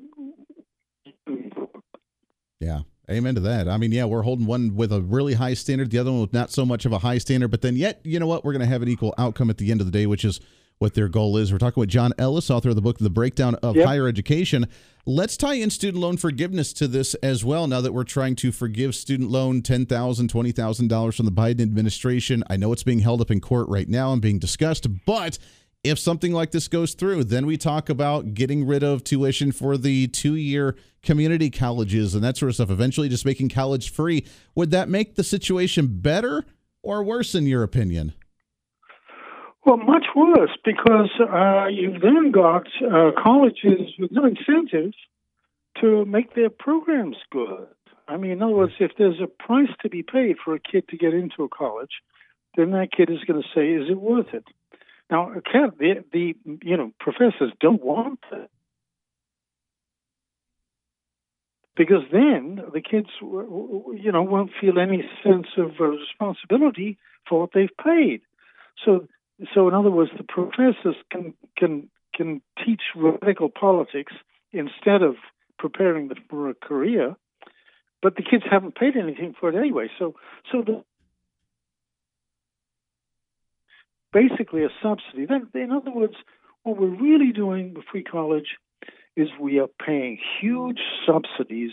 [2.61, 2.81] Yeah.
[3.11, 3.69] Amen to that.
[3.69, 6.33] I mean, yeah, we're holding one with a really high standard, the other one with
[6.33, 8.45] not so much of a high standard, but then yet, you know what?
[8.45, 10.41] We're going to have an equal outcome at the end of the day, which is
[10.83, 11.53] what their goal is.
[11.53, 13.87] We're talking with John Ellis, author of the book The Breakdown of yep.
[13.87, 14.66] Higher Education.
[15.07, 17.68] Let's tie in student loan forgiveness to this as well.
[17.68, 22.57] Now that we're trying to forgive student loan $10,000, $20,000 from the Biden administration, I
[22.57, 25.38] know it's being held up in court right now and being discussed, but
[25.85, 29.77] if something like this goes through, then we talk about getting rid of tuition for
[29.77, 34.25] the two year community colleges and that sort of stuff, eventually just making college free.
[34.57, 36.45] Would that make the situation better
[36.83, 38.14] or worse, in your opinion?
[39.64, 44.92] Well, much worse because uh, you've then got uh, colleges with no incentive
[45.81, 47.68] to make their programs good.
[48.09, 50.88] I mean, in other words, if there's a price to be paid for a kid
[50.88, 52.03] to get into a college,
[52.57, 54.44] then that kid is going to say, is it worth it?
[55.11, 58.48] Now, the, the you know professors don't want that
[61.77, 66.98] because then the kids you know won't feel any sense of responsibility
[67.29, 68.22] for what they've paid.
[68.85, 69.07] So,
[69.55, 74.12] so in other words, the professors can can can teach radical politics
[74.53, 75.16] instead of
[75.59, 77.16] preparing them for a career,
[78.03, 79.88] but the kids haven't paid anything for it anyway.
[79.99, 80.14] So,
[80.51, 80.85] so the
[84.12, 85.27] basically a subsidy.
[85.55, 86.14] in other words,
[86.64, 88.57] what we're really doing with free college
[89.16, 91.73] is we are paying huge subsidies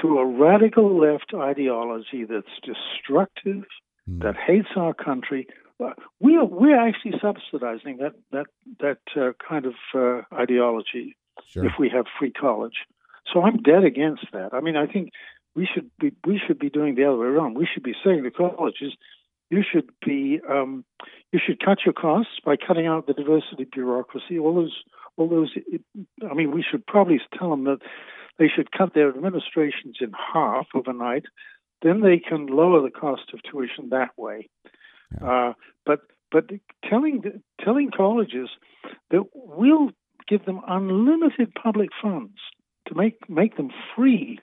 [0.00, 3.64] to a radical left ideology that's destructive,
[4.08, 4.22] mm.
[4.22, 5.46] that hates our country.
[5.82, 8.46] Uh, we are we're actually subsidizing that that
[8.80, 11.16] that uh, kind of uh, ideology
[11.48, 11.66] sure.
[11.66, 12.84] if we have free college.
[13.32, 14.50] So I'm dead against that.
[14.52, 15.10] I mean, I think
[15.54, 17.56] we should be we should be doing the other way around.
[17.56, 18.94] We should be saying to colleges,
[19.50, 20.84] you should be um,
[21.32, 24.38] you should cut your costs by cutting out the diversity bureaucracy.
[24.38, 24.82] All those,
[25.16, 25.52] all those.
[26.28, 27.78] I mean, we should probably tell them that
[28.38, 31.24] they should cut their administrations in half overnight.
[31.82, 34.48] Then they can lower the cost of tuition that way.
[35.12, 35.26] Yeah.
[35.26, 35.52] Uh,
[35.86, 36.50] but but
[36.88, 37.22] telling
[37.60, 38.48] telling colleges
[39.10, 39.90] that we'll
[40.28, 42.38] give them unlimited public funds
[42.88, 44.38] to make make them free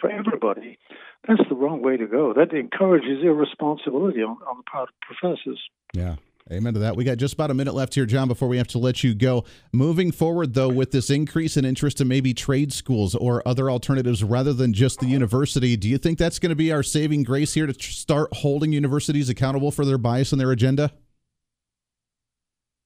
[0.00, 0.78] for everybody
[1.26, 2.32] that's the wrong way to go.
[2.32, 5.60] That encourages irresponsibility on, on the part of professors.
[5.92, 6.16] Yeah.
[6.52, 6.94] Amen to that.
[6.94, 9.16] We got just about a minute left here, John, before we have to let you
[9.16, 9.44] go.
[9.72, 14.22] Moving forward, though, with this increase in interest in maybe trade schools or other alternatives
[14.22, 17.54] rather than just the university, do you think that's going to be our saving grace
[17.54, 20.92] here to start holding universities accountable for their bias and their agenda?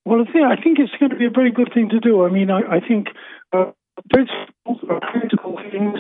[0.07, 2.25] Well, I think it's going to be a very good thing to do.
[2.25, 3.09] I mean, I, I think
[3.53, 3.73] uh,
[4.11, 4.29] trade
[4.65, 5.99] schools are critical things.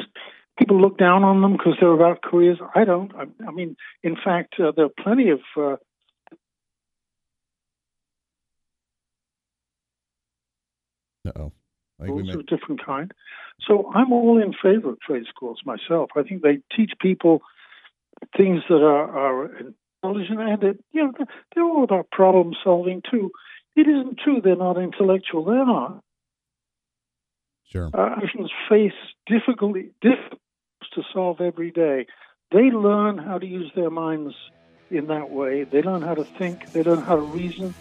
[0.59, 2.59] People look down on them because they're about careers.
[2.75, 3.15] I don't.
[3.15, 5.77] I, I mean, in fact, uh, there are plenty of uh,
[12.03, 13.13] Schools may- of a different kind.
[13.61, 16.11] So I'm all in favor of trade schools myself.
[16.17, 17.43] I think they teach people
[18.37, 19.57] things that are, are
[20.03, 21.13] intelligent and that, you know,
[21.55, 23.31] they're all about problem solving too.
[23.77, 25.45] It isn't true they're not intellectual.
[25.45, 26.01] They are.
[27.65, 27.91] Sure.
[27.95, 28.93] Uh, Russians face
[29.27, 30.41] difficulty, difficulties
[30.95, 32.07] to solve every day.
[32.51, 34.35] They learn how to use their minds
[34.91, 35.65] in that way.
[35.65, 36.63] They learn how to think.
[36.73, 37.75] They learn how to reason.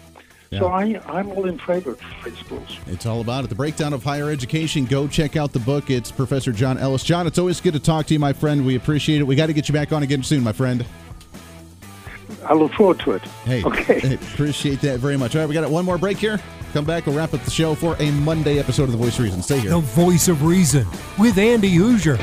[0.58, 2.76] So I, I'm all in favor of trade schools.
[2.88, 3.50] It's all about it.
[3.50, 4.84] The breakdown of higher education.
[4.84, 5.90] Go check out the book.
[5.90, 7.04] It's Professor John Ellis.
[7.04, 8.66] John, it's always good to talk to you, my friend.
[8.66, 9.24] We appreciate it.
[9.24, 10.84] We got to get you back on again soon, my friend.
[12.44, 13.22] I look forward to it.
[13.44, 14.00] Hey, Okay.
[14.00, 15.36] hey, appreciate that very much.
[15.36, 16.40] All right, we got one more break here.
[16.72, 17.06] Come back.
[17.06, 19.42] We'll wrap up the show for a Monday episode of The Voice of Reason.
[19.42, 19.70] Stay here.
[19.70, 20.84] The voice of reason
[21.16, 22.18] with Andy Hooser.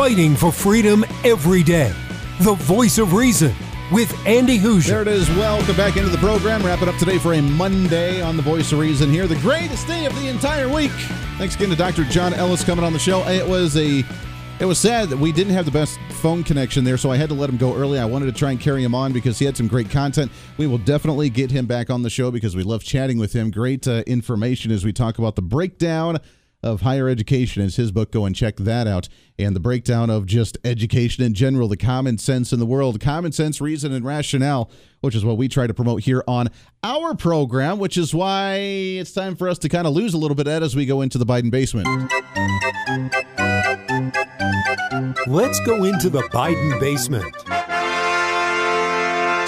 [0.00, 1.92] Fighting for freedom every day.
[2.40, 3.54] The voice of reason
[3.92, 4.86] with Andy Hooser.
[4.86, 5.28] There it is.
[5.28, 6.64] Welcome back into the program.
[6.64, 9.26] Wrap it up today for a Monday on The Voice of Reason here.
[9.26, 10.90] The greatest day of the entire week.
[11.36, 12.04] Thanks again to Dr.
[12.04, 13.28] John Ellis coming on the show.
[13.28, 14.02] It was a
[14.58, 17.28] it was sad that we didn't have the best phone connection there, so I had
[17.28, 17.98] to let him go early.
[17.98, 20.32] I wanted to try and carry him on because he had some great content.
[20.56, 23.50] We will definitely get him back on the show because we love chatting with him.
[23.50, 26.20] Great uh, information as we talk about the breakdown
[26.62, 28.12] of higher education is his book.
[28.12, 29.08] Go and check that out.
[29.38, 33.32] And the breakdown of just education in general, the common sense in the world, common
[33.32, 34.70] sense, reason, and rationale,
[35.00, 36.48] which is what we try to promote here on
[36.82, 40.34] our program, which is why it's time for us to kind of lose a little
[40.34, 41.88] bit at as we go into the Biden basement.
[45.26, 47.24] Let's go into the Biden basement.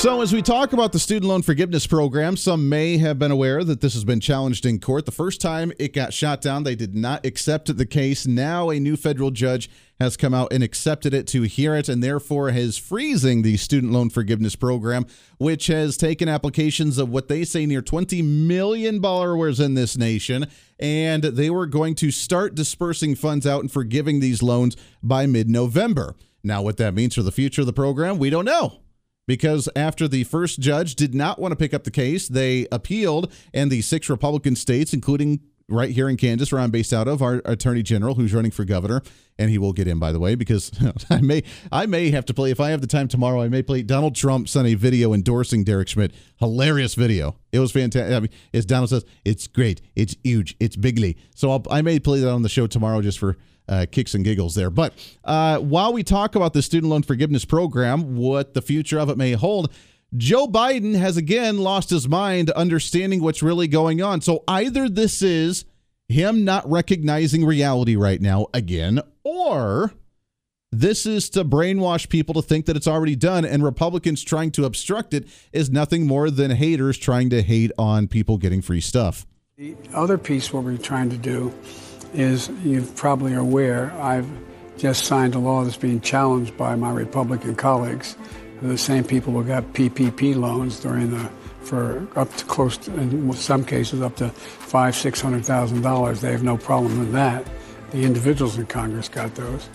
[0.03, 3.62] So, as we talk about the student loan forgiveness program, some may have been aware
[3.62, 5.07] that this has been challenged in court.
[5.07, 8.27] The first time it got shot down, they did not accept the case.
[8.27, 12.03] Now, a new federal judge has come out and accepted it to hear it, and
[12.03, 15.07] therefore is freezing the student loan forgiveness program,
[15.38, 20.49] which has taken applications of what they say near 20 million borrowers in this nation.
[20.81, 25.49] And they were going to start dispersing funds out and forgiving these loans by mid
[25.49, 26.17] November.
[26.43, 28.82] Now, what that means for the future of the program, we don't know
[29.27, 33.33] because after the first judge did not want to pick up the case, they appealed,
[33.55, 37.23] and the six Republican states, including right here in Kansas, where I'm based out of,
[37.23, 39.03] our Attorney General, who's running for governor,
[39.39, 40.71] and he will get in, by the way, because
[41.11, 43.43] I may I may have to play if I have the time tomorrow.
[43.43, 46.13] I may play Donald Trump sent a video endorsing Derek Schmidt.
[46.39, 47.37] Hilarious video.
[47.53, 48.15] It was fantastic.
[48.15, 51.17] I mean, as Donald says, it's great, it's huge, it's bigly.
[51.35, 53.37] So I'll, I may play that on the show tomorrow just for
[53.68, 54.70] uh, kicks and giggles there.
[54.70, 54.94] But
[55.25, 59.16] uh, while we talk about the student loan forgiveness program, what the future of it
[59.16, 59.72] may hold,
[60.16, 64.20] Joe Biden has again lost his mind understanding what's really going on.
[64.20, 65.64] So either this is
[66.09, 69.92] him not recognizing reality right now again, or
[70.70, 74.64] this is to brainwash people to think that it's already done, and Republicans trying to
[74.64, 79.27] obstruct it is nothing more than haters trying to hate on people getting free stuff.
[79.57, 81.53] The other piece, what we're trying to do
[82.14, 84.29] is, you probably are aware, I've
[84.77, 88.16] just signed a law that's being challenged by my Republican colleagues.
[88.62, 91.31] The same people who got PPP loans during the
[91.62, 96.20] for up to close to, in some cases up to five six hundred thousand dollars.
[96.20, 97.46] They have no problem with that.
[97.90, 99.68] The individuals in Congress got those,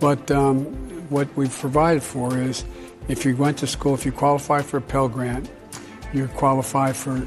[0.00, 0.64] but um,
[1.10, 2.64] what we've provided for is,
[3.08, 5.50] if you went to school, if you qualify for a Pell Grant,
[6.12, 7.26] you qualify for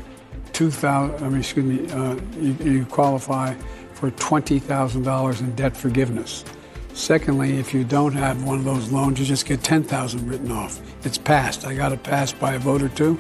[0.54, 1.26] two thousand.
[1.26, 3.56] I mean, excuse me, uh, you, you qualify
[3.96, 6.46] for twenty thousand dollars in debt forgiveness.
[6.94, 10.52] Secondly, if you don't have one of those loans, you just get ten thousand written
[10.52, 10.80] off.
[11.06, 11.66] It's passed.
[11.66, 13.18] I got it passed by a vote or two,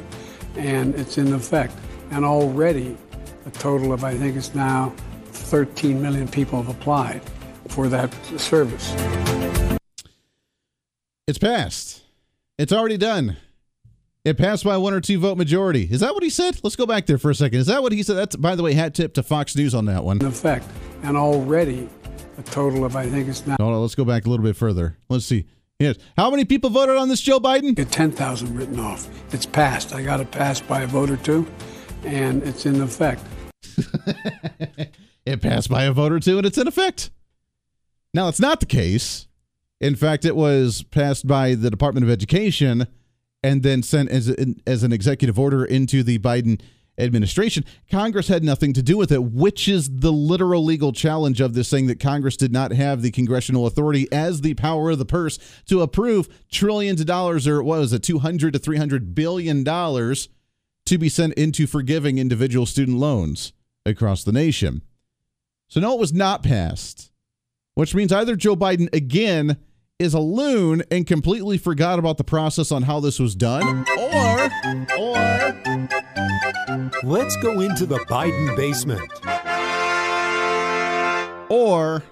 [0.56, 1.74] and it's in effect.
[2.12, 2.96] And already,
[3.46, 4.94] a total of I think it's now
[5.32, 7.22] 13 million people have applied
[7.68, 8.93] for that service.
[11.28, 12.04] It's passed.
[12.58, 13.38] It's already done.
[14.26, 15.88] It passed by one or two vote majority.
[15.89, 16.59] Is that what he said?
[16.63, 17.59] Let's go back there for a second.
[17.59, 18.15] Is that what he said?
[18.15, 20.19] That's by the way, hat tip to Fox News on that one.
[20.19, 20.67] In effect,
[21.03, 21.88] and already,
[22.39, 23.55] a total of I think it's now.
[23.59, 24.97] Hold on, let's go back a little bit further.
[25.09, 25.45] Let's see.
[25.78, 25.97] Yes.
[26.17, 27.76] How many people voted on this, Joe Biden?
[27.76, 29.07] Get 10,000 written off.
[29.32, 29.93] It's passed.
[29.93, 31.45] I got it passed by a vote or two,
[32.03, 33.21] and it's in effect.
[35.26, 37.11] it passed by a vote or two, and it's in effect.
[38.13, 39.28] Now, it's not the case.
[39.80, 42.88] In fact, it was passed by the Department of Education
[43.46, 44.36] and then sent as,
[44.66, 46.60] as an executive order into the Biden
[46.98, 47.64] administration.
[47.91, 51.68] Congress had nothing to do with it, which is the literal legal challenge of this
[51.68, 55.38] saying that Congress did not have the congressional authority as the power of the purse
[55.68, 60.28] to approve trillions of dollars, or what was it, 200 to 300 billion dollars
[60.88, 63.54] to be sent into forgiving individual student loans
[63.86, 64.82] across the nation.
[65.68, 67.12] So, no, it was not passed,
[67.76, 69.58] which means either Joe Biden again
[69.98, 74.50] is a loon and completely forgot about the process on how this was done, or,
[75.00, 75.16] or,
[77.04, 79.02] Let's go into the Biden basement.
[81.50, 82.04] or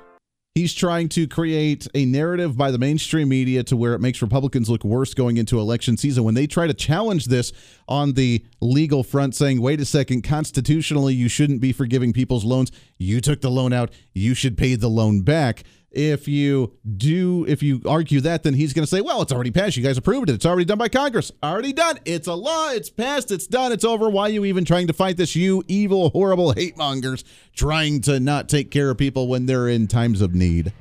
[0.55, 4.69] he's trying to create a narrative by the mainstream media to where it makes Republicans
[4.69, 7.51] look worse going into election season when they try to challenge this
[7.87, 12.71] on the legal front, saying, wait a second, constitutionally, you shouldn't be forgiving people's loans.
[12.97, 15.63] You took the loan out, you should pay the loan back.
[15.93, 19.51] If you do, if you argue that, then he's going to say, well, it's already
[19.51, 19.77] passed.
[19.77, 20.33] You guys approved it.
[20.33, 21.31] It's already done by Congress.
[21.43, 21.99] Already done.
[22.03, 22.71] It's a law.
[22.71, 23.31] It's passed.
[23.31, 23.71] It's done.
[23.71, 24.09] It's over.
[24.09, 25.35] Why are you even trying to fight this?
[25.35, 27.23] You evil, horrible hate mongers
[27.55, 30.73] trying to not take care of people when they're in times of need.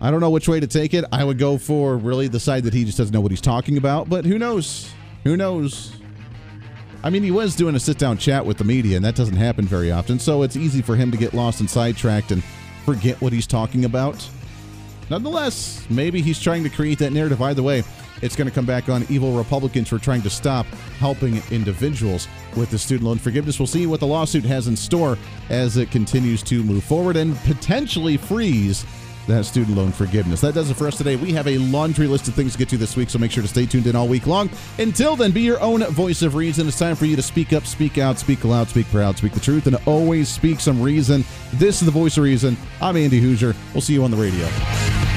[0.00, 1.04] I don't know which way to take it.
[1.12, 3.76] I would go for really the side that he just doesn't know what he's talking
[3.76, 4.90] about, but who knows?
[5.22, 5.92] Who knows?
[7.04, 9.36] I mean, he was doing a sit down chat with the media, and that doesn't
[9.36, 12.42] happen very often, so it's easy for him to get lost and sidetracked and
[12.84, 14.28] forget what he's talking about.
[15.10, 17.42] Nonetheless, maybe he's trying to create that narrative.
[17.42, 17.84] Either way,
[18.22, 20.64] it's going to come back on evil Republicans for trying to stop
[20.98, 23.58] helping individuals with the student loan forgiveness.
[23.58, 25.18] We'll see what the lawsuit has in store
[25.50, 28.86] as it continues to move forward and potentially freeze
[29.26, 30.40] that student loan forgiveness.
[30.40, 31.16] That does it for us today.
[31.16, 33.42] We have a laundry list of things to get to this week, so make sure
[33.42, 34.50] to stay tuned in all week long.
[34.78, 36.66] Until then, be your own voice of reason.
[36.68, 39.40] It's time for you to speak up, speak out, speak loud, speak proud, speak the
[39.40, 41.24] truth, and always speak some reason.
[41.54, 42.56] This is the voice of reason.
[42.80, 43.54] I'm Andy Hooser.
[43.72, 45.11] We'll see you on the radio.